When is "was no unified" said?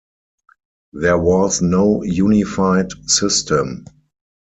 1.19-2.87